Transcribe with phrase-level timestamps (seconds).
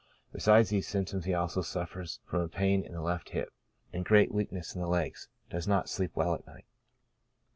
[0.33, 3.53] Besides these symptoms, he also suffers from a pain in the left hip,
[3.93, 6.65] and great weakness in the legs, does not sleep well at night.